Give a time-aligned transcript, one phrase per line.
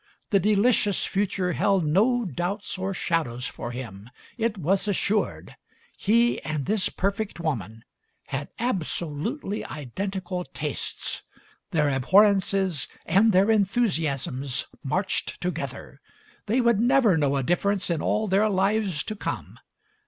[0.31, 4.09] The delicious future held no doubts or shadows for him.
[4.35, 5.55] It was assured.
[5.95, 7.83] He and this perfect woman
[8.25, 11.21] had absolutely identical tastes;
[11.69, 16.01] their abhorrences and their enthusiasms marched together;
[16.47, 19.59] they would never know a difference in all their lives to come.